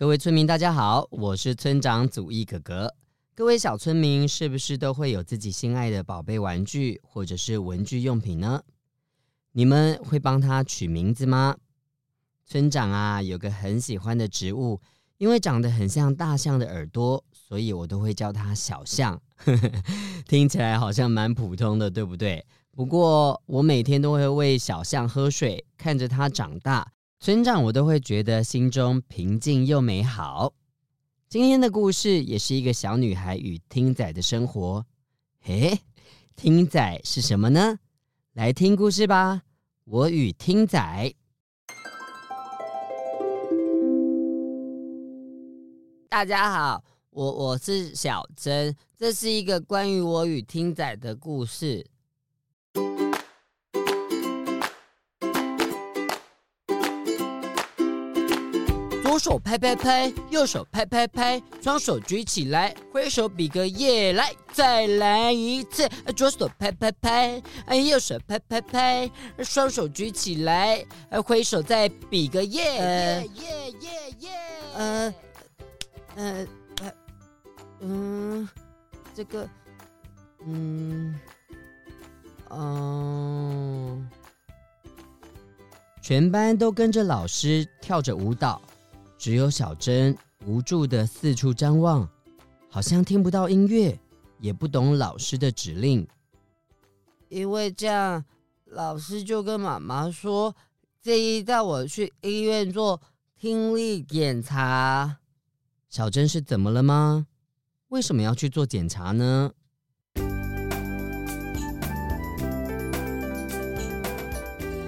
[0.00, 2.94] 各位村民，大家好，我是村长祖义哥哥。
[3.34, 8.62] 各位小村民，是不是都会有自己心爱的宝贝玩具或者是文具用品呢？
[9.52, 11.54] 你们会帮它取名字吗？
[12.46, 14.80] 村长啊，有个很喜欢的植物。
[15.18, 19.20] 因为长得很像大象的耳朵，所以我都会叫它小象。
[20.26, 22.42] 听起来好像蛮普通的，对不对？
[22.70, 26.90] 不过我每天都会喂小象喝水，看着它长大，
[27.22, 30.54] 村长我都会觉得心中平静又美好。
[31.28, 34.86] 今天的故事也是一个小女孩与听仔的生活。
[35.42, 35.78] 嘿，
[36.34, 37.78] 听仔是什么呢？
[38.32, 39.42] 来听故事吧，
[39.84, 41.14] 我与听仔。
[46.08, 51.84] 大家好，我我是小珍，这是一个关于我与听仔的故事。
[59.20, 65.86] 手拍拍拍，右手拍拍拍，双手举起来，挥手比个耶，来，再来一次。
[66.16, 67.42] 左手拍拍拍，
[67.86, 69.10] 右手拍拍拍，
[69.44, 70.82] 双手举起来，
[71.26, 73.90] 挥手再比个耶，耶耶耶
[74.20, 74.30] 耶，
[74.74, 75.14] 呃。
[76.16, 76.46] 呃，
[77.82, 78.48] 嗯，
[79.14, 79.48] 这个，
[80.44, 81.14] 嗯，
[82.50, 84.10] 嗯，
[86.02, 88.60] 全班都跟着老师跳着舞蹈，
[89.20, 90.16] 只有小珍
[90.46, 92.08] 无助的四处张望，
[92.70, 94.00] 好像听不到音乐，
[94.38, 96.08] 也不懂老师的指令。
[97.28, 98.24] 因为这样，
[98.64, 100.56] 老师就跟妈妈说，
[101.02, 102.98] 建议带我去医院做
[103.38, 105.18] 听力检查。
[105.90, 107.26] 小珍是怎么了吗？
[107.88, 109.52] 为什么要去做检查呢？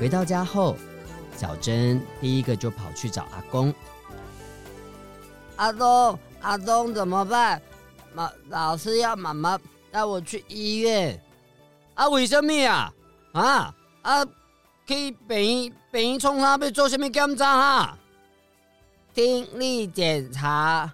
[0.00, 0.76] 回到家后，
[1.36, 3.72] 小珍第一个就跑去找阿公。
[5.56, 7.60] 阿东，阿东怎么办？
[8.14, 9.58] 妈，老师要妈妈
[9.90, 11.20] 带我去医院。
[11.94, 12.92] 啊，为什么啊？
[13.32, 14.24] 啊啊，
[14.86, 17.98] 去病院病院冲他要做什么检查哈？
[19.14, 20.92] 听力检查，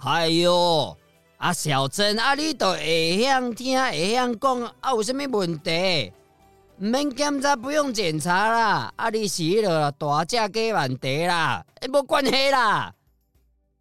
[0.00, 0.96] 哎呦，
[1.38, 6.12] 啊小珍，啊你都会晓听，会晓讲，啊有什么问题？
[6.78, 8.92] 唔免检查，不用检查啦。
[8.96, 12.92] 啊你死了大只鸡问题啦，诶，没关系啦。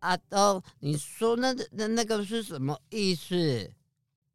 [0.01, 3.71] 阿东，你说那那那个是什么意思？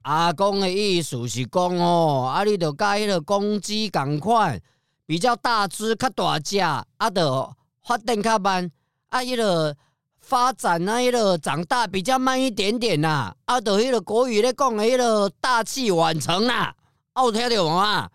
[0.02, 4.60] 阿公的意思是讲哦，啊你就跟迄个公鸡同款，
[5.04, 6.84] 比较大只，较大只，啊
[7.14, 8.70] 就发展较慢。
[9.08, 9.76] 啊，迄个
[10.20, 13.34] 发展啊，迄个长大比较慢一点点呐。
[13.46, 16.72] 啊，就迄个国语咧讲的迄个大器晚成呐。
[17.16, 18.08] 有听到吗？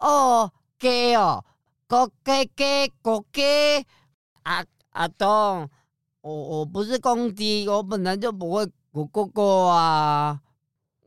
[0.00, 1.42] 哦，鸡哦，
[1.88, 3.42] 国鸡鸡国鸡。
[4.42, 5.66] 阿阿东，
[6.24, 10.40] 我我不是公鸡，我本来就不会咕咕咕啊。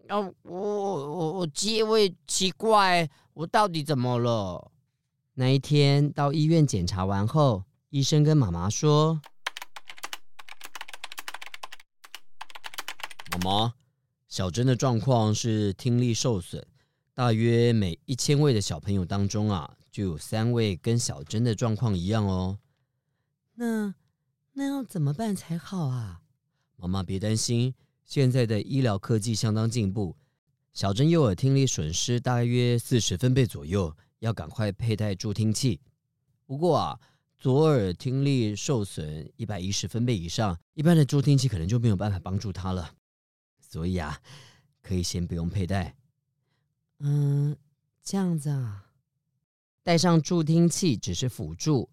[0.10, 4.72] 啊，我我我鸡会奇怪，我到底怎么了？
[5.34, 7.64] 那一天到医院检查完后。
[7.90, 9.20] 医生跟妈妈说
[13.32, 13.74] ：“妈妈，
[14.28, 16.64] 小珍的状况是听力受损，
[17.16, 22.60] 大约每一千位的小朋友当中啊，就有三位跟小珍的状况一样哦。
[23.56, 23.96] 那
[24.60, 26.20] 那要怎么办才好啊？
[26.78, 30.18] 妈妈别担心，现在的医疗科技相当进步，
[30.74, 35.80] 小珍右耳听力损失大约四十分贝左右，要赶快佩戴助听器。
[36.46, 37.00] 不过啊。”
[37.40, 42.96] 左耳听力受损一百一十分贝以上，一般的助听器可能就没有办法帮助他了。
[43.60, 44.20] 所以啊，
[44.82, 45.96] 可以先不用佩戴。
[46.98, 47.56] 嗯，
[48.02, 48.88] 这样子啊，
[49.84, 51.92] 戴上助听器只是辅助，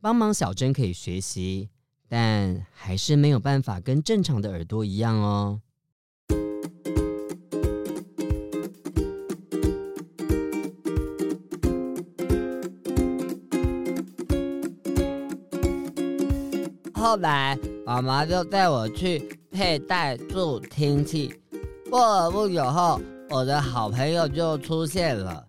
[0.00, 1.70] 帮忙小珍可以学习，
[2.08, 5.60] 但还是没有办法跟正常的耳朵一样哦。
[16.94, 21.38] 后来，妈妈就带我去佩戴助听器。
[21.90, 25.46] 过了不久后，我的好朋友就出现了。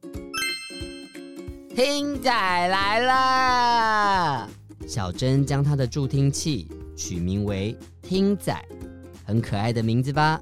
[1.75, 4.49] 听仔来了。
[4.87, 8.63] 小珍将她的助听器取名为听仔，
[9.23, 10.41] 很可爱的名字吧？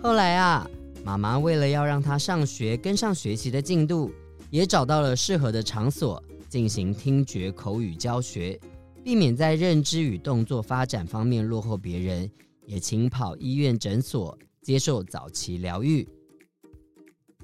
[0.00, 0.68] 后来啊，
[1.04, 4.10] 妈妈为了要让她上学跟上学习的进度，
[4.50, 8.58] 也找到了适合的场所进行听觉口语教学，
[9.02, 12.30] 避免在认知与动作发展方面落后别人，
[12.66, 16.08] 也勤跑医院诊所接受早期疗愈。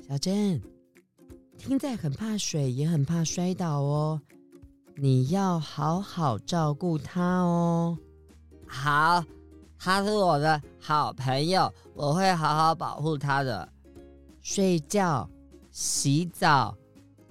[0.09, 0.61] 小珍，
[1.59, 4.21] 听仔很怕水，也很怕摔倒哦，
[5.03, 7.97] 你要好好照顾他哦。
[8.67, 9.25] 好，
[9.79, 13.67] 他是我的好朋友，我会好好保护他的。
[14.43, 15.27] 睡觉、
[15.71, 16.77] 洗澡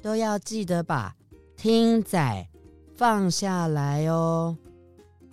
[0.02, 1.16] 都要记得把
[1.56, 2.50] 听仔
[2.96, 4.58] 放下来哦。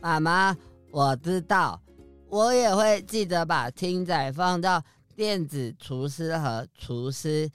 [0.03, 0.55] 妈妈，
[0.91, 1.81] 我知道，
[2.29, 4.83] 我也会记得把听仔放到
[5.15, 7.51] 电子除湿和除湿，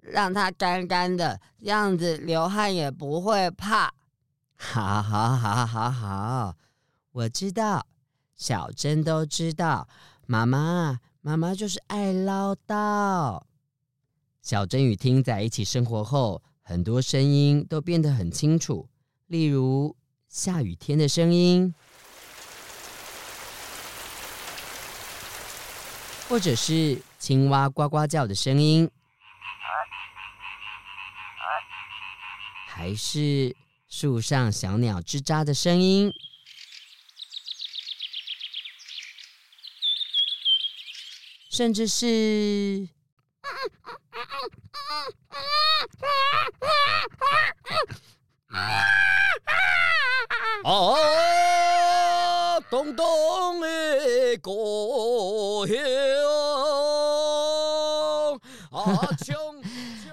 [0.00, 3.92] 让它干干的，这样子流汗也不会怕。
[4.64, 6.56] 好，好，好，好，好，
[7.10, 7.84] 我知道，
[8.36, 9.86] 小珍都知道，
[10.26, 13.42] 妈妈，妈妈就是爱唠叨。
[14.40, 18.88] 小珍与听仔一起生活后，很多声音都变得很清楚，
[19.26, 19.94] 例如
[20.28, 21.74] 下雨天的声音，
[26.28, 28.88] 或者是青蛙呱呱叫的声音，
[32.66, 33.54] 还是
[33.94, 36.10] 树上小鸟吱喳的声音，
[41.50, 42.88] 甚至是
[50.64, 54.50] 啊，咚咚的歌
[55.68, 55.76] 响，
[58.70, 59.06] 啊，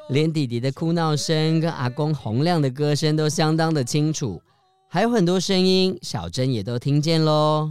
[0.10, 4.42] 连弟弟的哭闹声跟阿公洪亮的歌声都相当的清楚，
[4.90, 7.68] 还有很多声音，小珍也都听见喽。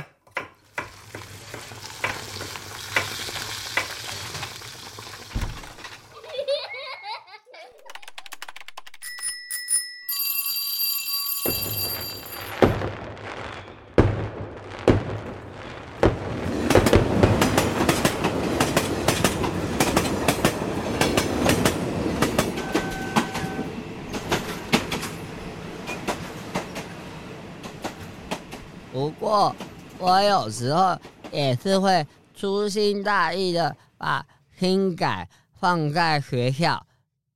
[29.19, 29.55] 过，
[29.99, 30.97] 我有时候
[31.32, 34.25] 也是会粗心大意的把
[34.56, 35.29] 听仔
[35.59, 36.87] 放在学校，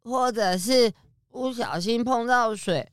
[0.05, 0.93] 或者是
[1.29, 2.89] 不小心碰到水。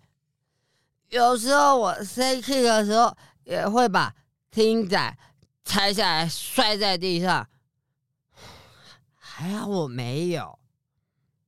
[1.09, 4.13] 有时候我生气的时候，也会把
[4.49, 5.17] 听仔
[5.63, 7.47] 拆下来摔在地上。
[9.15, 10.57] 还好我没有。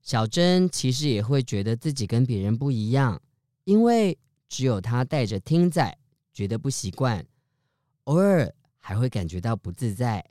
[0.00, 3.20] 小珍其实也会觉得自己跟别人不一样，
[3.64, 4.16] 因为
[4.48, 5.98] 只有她带着听仔。
[6.34, 7.22] 觉得不习惯，
[8.04, 10.24] 偶尔还会感觉到不自在，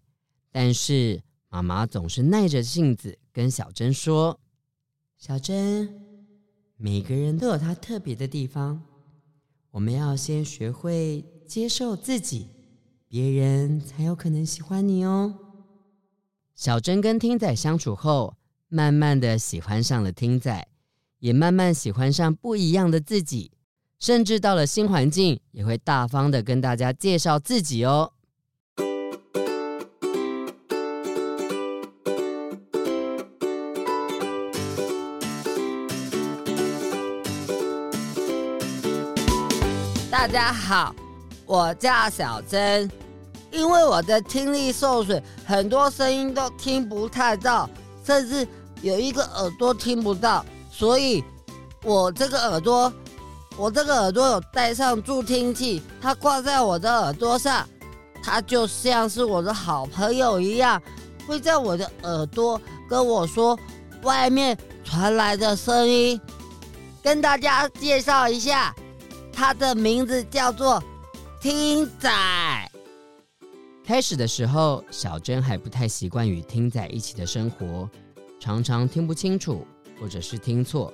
[0.52, 4.40] 但是妈妈总是耐着性子跟小珍说
[5.18, 5.90] ：“小珍，
[6.76, 8.84] 每个人都有他特别的地方，
[9.72, 12.50] 我们要先学会接受自己，
[13.08, 15.38] 别人才有可能喜欢你哦。”
[16.54, 18.36] 小珍跟听仔相处后，
[18.68, 20.68] 慢慢的喜欢上了听仔，
[21.20, 23.52] 也慢慢喜欢上不一样的自己。
[24.02, 28.12] 甚至到了新环境，也会大方的跟大家介绍自己哦。
[40.10, 40.96] 大家好，
[41.46, 42.90] 我叫小珍，
[43.52, 47.70] 因为我的听力受损，很多声音都听不太到，
[48.04, 48.48] 甚至
[48.82, 51.24] 有一个耳朵听不到，所以
[51.84, 52.92] 我这个耳朵。
[53.58, 57.68] 我这个耳朵有戴上助听器，它挂在我的耳朵上，
[58.24, 60.82] 它就像是我的好朋友一样，
[61.28, 63.58] 会在我的耳朵跟我说
[64.04, 66.20] 外面传来的声音。
[67.04, 68.74] 跟大家介绍一下，
[69.34, 70.82] 它的名字叫做
[71.40, 72.10] 听仔。
[73.84, 77.90] 开始的时候，小珍还不太习惯与听仔一起的生活，
[78.40, 79.66] 常常听不清楚，
[80.00, 80.94] 或者是听错。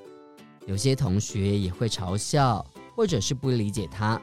[0.68, 4.22] 有些同学也会嘲笑，或者是不理解他。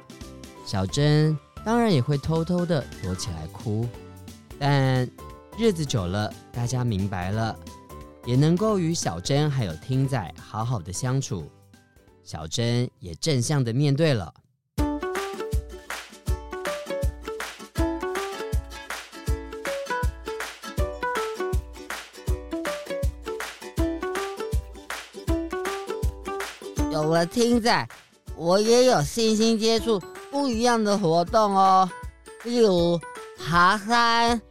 [0.66, 3.88] 小珍当然也会偷偷的躲起来哭。
[4.58, 5.08] 但
[5.58, 7.58] 日子久了，大家明白了，
[8.26, 11.50] 也能够与小珍还有听仔好好的相处。
[12.22, 14.32] 小珍也正向的面对了。
[27.14, 27.88] 我听仔，
[28.34, 30.00] 我也有信心接触
[30.32, 31.88] 不一样的活动哦，
[32.42, 33.00] 例如
[33.38, 34.42] 爬山，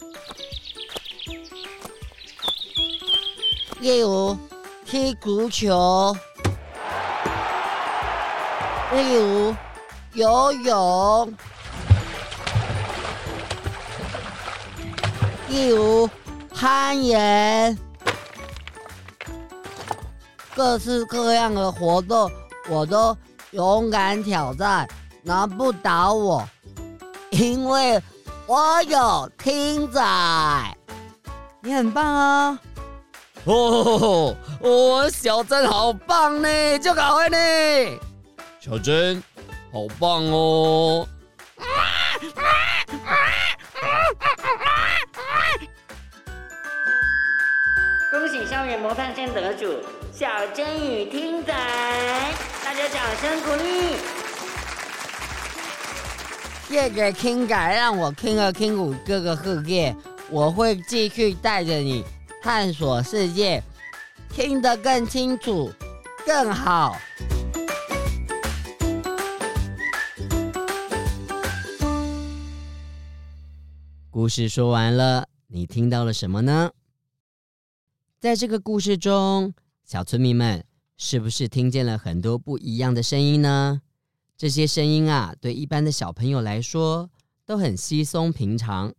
[3.82, 4.38] 例如
[4.86, 6.16] 踢足球，
[8.94, 9.54] 例如
[10.14, 11.34] 游泳，
[15.50, 16.10] 例如
[16.56, 17.78] 攀岩。
[20.56, 22.32] 各式各样的活动，
[22.70, 23.16] 我都
[23.52, 24.88] 勇敢挑战，
[25.22, 26.48] 难不倒我，
[27.32, 28.02] 因为
[28.48, 30.02] 我有听仔。
[31.62, 32.60] 你很棒哦！
[33.46, 37.38] 哦，哦，小珍好棒呢，就搞会呢。
[38.60, 39.22] 小珍，
[39.72, 41.08] 好棒哦！
[48.12, 49.74] 恭喜校园模范生得主。
[50.14, 51.54] 小珍与听仔，
[52.74, 53.98] 大家掌声鼓励。
[56.68, 59.96] 谢谢听仔，让我听了听五这个世界，
[60.32, 62.04] 我会继续带着你
[62.42, 63.62] 探索世界，
[64.28, 65.72] 听得更清楚，
[66.26, 66.98] 更好。
[74.10, 76.72] 故事说完了，你听到了什么呢？
[78.20, 79.54] 在这个故事中。
[79.86, 80.66] 小村民们
[80.98, 83.82] 是不是听见了很多不一样的声音呢？
[84.38, 87.10] 这些声音啊，对一般的小朋友来说
[87.46, 88.94] 都很稀松平常，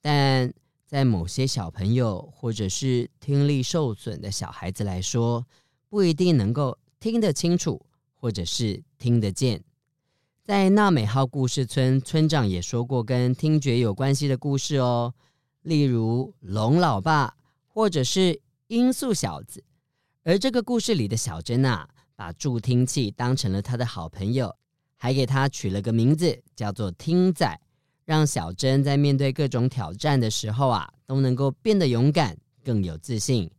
[0.00, 0.52] 但
[0.86, 5.46] 在某些小朋友或者是听力受损的小孩子来说，
[5.88, 7.80] 不一定能够听得清楚，
[8.14, 9.62] 或者是听得见。
[10.42, 15.14] 在纳美号故事村，村长也说过跟听觉有关系的故事哦，
[15.62, 17.36] 例如龙老爸，
[17.68, 19.62] 或者是音速小子。
[20.30, 24.54] 而这个故事里的小珍啊，把助听器当成了他的好朋友，
[24.94, 27.60] 还给他取了个名字，叫做听仔，
[28.04, 33.50] 让小珍在面对各种挑战的时候啊，都能够变得勇敢，更有自信。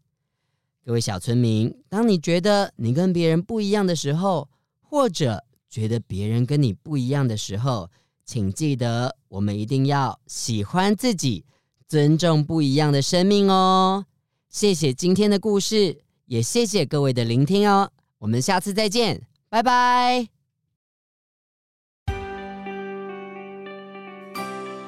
[0.86, 4.48] 各位小村民，当你觉得你跟别人不一样的时候，
[4.80, 7.90] 或者觉得别人跟你不一样的时候，
[8.24, 11.44] 请记得，我们一定要喜欢自己，
[11.90, 14.06] 尊重不一样的生命哦。
[14.48, 16.04] 谢谢今天的故事。
[16.32, 20.30] 也谢谢各位的聆听哦，我们下次再见，拜拜。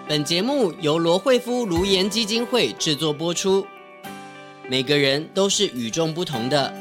[0.08, 3.68] 本节目由罗慧夫卢颜基金会制作播出。
[4.70, 6.74] 每个人都是与众不同的，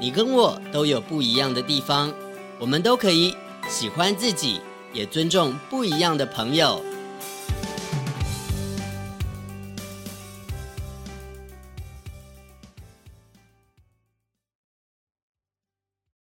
[0.00, 2.10] 你跟我都有不一样的地方，
[2.58, 3.36] 我们都可以
[3.68, 4.62] 喜欢自己，
[4.94, 6.82] 也尊重不一样的朋友。